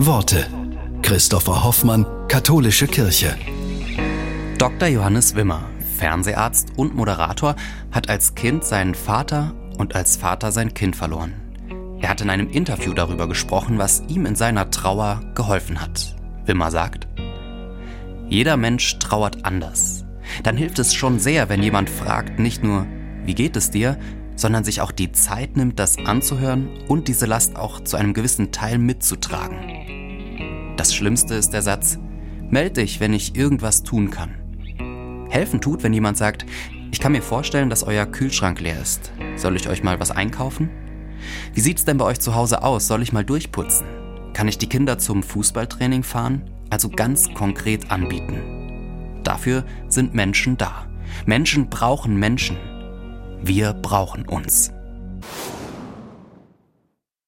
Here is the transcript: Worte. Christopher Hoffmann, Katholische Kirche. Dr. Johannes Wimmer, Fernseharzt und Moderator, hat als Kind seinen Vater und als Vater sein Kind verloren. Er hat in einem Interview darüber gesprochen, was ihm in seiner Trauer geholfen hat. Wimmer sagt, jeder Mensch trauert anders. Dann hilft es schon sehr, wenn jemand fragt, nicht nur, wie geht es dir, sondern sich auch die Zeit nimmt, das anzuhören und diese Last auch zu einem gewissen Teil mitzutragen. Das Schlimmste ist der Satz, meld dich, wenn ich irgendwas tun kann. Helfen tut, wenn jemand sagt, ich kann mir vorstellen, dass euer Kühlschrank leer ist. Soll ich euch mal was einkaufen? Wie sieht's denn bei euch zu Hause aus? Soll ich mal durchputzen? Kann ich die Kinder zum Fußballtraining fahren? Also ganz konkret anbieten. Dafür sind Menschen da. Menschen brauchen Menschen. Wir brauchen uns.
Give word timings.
Worte. 0.00 0.46
Christopher 1.02 1.64
Hoffmann, 1.64 2.06
Katholische 2.28 2.86
Kirche. 2.86 3.36
Dr. 4.56 4.86
Johannes 4.86 5.34
Wimmer, 5.34 5.64
Fernseharzt 5.96 6.68
und 6.76 6.94
Moderator, 6.94 7.56
hat 7.90 8.08
als 8.08 8.36
Kind 8.36 8.62
seinen 8.62 8.94
Vater 8.94 9.54
und 9.76 9.96
als 9.96 10.16
Vater 10.16 10.52
sein 10.52 10.72
Kind 10.72 10.94
verloren. 10.94 11.32
Er 11.98 12.10
hat 12.10 12.20
in 12.20 12.30
einem 12.30 12.48
Interview 12.48 12.94
darüber 12.94 13.26
gesprochen, 13.26 13.78
was 13.78 14.04
ihm 14.06 14.24
in 14.24 14.36
seiner 14.36 14.70
Trauer 14.70 15.20
geholfen 15.34 15.80
hat. 15.80 16.14
Wimmer 16.46 16.70
sagt, 16.70 17.08
jeder 18.28 18.56
Mensch 18.56 19.00
trauert 19.00 19.44
anders. 19.44 20.04
Dann 20.44 20.56
hilft 20.56 20.78
es 20.78 20.94
schon 20.94 21.18
sehr, 21.18 21.48
wenn 21.48 21.60
jemand 21.60 21.90
fragt, 21.90 22.38
nicht 22.38 22.62
nur, 22.62 22.86
wie 23.24 23.34
geht 23.34 23.56
es 23.56 23.72
dir, 23.72 23.98
sondern 24.38 24.62
sich 24.62 24.80
auch 24.80 24.92
die 24.92 25.10
Zeit 25.10 25.56
nimmt, 25.56 25.78
das 25.80 25.98
anzuhören 25.98 26.68
und 26.86 27.08
diese 27.08 27.26
Last 27.26 27.56
auch 27.56 27.80
zu 27.80 27.96
einem 27.96 28.14
gewissen 28.14 28.52
Teil 28.52 28.78
mitzutragen. 28.78 30.76
Das 30.76 30.94
Schlimmste 30.94 31.34
ist 31.34 31.52
der 31.52 31.62
Satz, 31.62 31.98
meld 32.48 32.76
dich, 32.76 33.00
wenn 33.00 33.12
ich 33.12 33.34
irgendwas 33.34 33.82
tun 33.82 34.10
kann. 34.10 35.26
Helfen 35.28 35.60
tut, 35.60 35.82
wenn 35.82 35.92
jemand 35.92 36.16
sagt, 36.16 36.46
ich 36.92 37.00
kann 37.00 37.12
mir 37.12 37.20
vorstellen, 37.20 37.68
dass 37.68 37.82
euer 37.82 38.06
Kühlschrank 38.06 38.60
leer 38.60 38.80
ist. 38.80 39.10
Soll 39.36 39.56
ich 39.56 39.68
euch 39.68 39.82
mal 39.82 39.98
was 39.98 40.12
einkaufen? 40.12 40.70
Wie 41.52 41.60
sieht's 41.60 41.84
denn 41.84 41.98
bei 41.98 42.04
euch 42.04 42.20
zu 42.20 42.36
Hause 42.36 42.62
aus? 42.62 42.86
Soll 42.86 43.02
ich 43.02 43.12
mal 43.12 43.24
durchputzen? 43.24 43.86
Kann 44.34 44.46
ich 44.46 44.56
die 44.56 44.68
Kinder 44.68 44.98
zum 44.98 45.24
Fußballtraining 45.24 46.04
fahren? 46.04 46.48
Also 46.70 46.88
ganz 46.88 47.34
konkret 47.34 47.90
anbieten. 47.90 49.20
Dafür 49.24 49.64
sind 49.88 50.14
Menschen 50.14 50.56
da. 50.56 50.86
Menschen 51.26 51.68
brauchen 51.68 52.16
Menschen. 52.16 52.56
Wir 53.42 53.72
brauchen 53.72 54.26
uns. 54.28 54.72